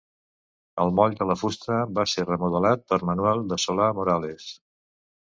El 0.85 0.93
Moll 0.99 1.17
de 1.19 1.27
la 1.31 1.35
fusta 1.41 1.77
va 1.99 2.05
ser 2.13 2.25
remodelat 2.29 2.87
per 2.93 2.99
Manuel 3.11 3.45
de 3.53 3.61
Solà-Morales. 3.65 4.49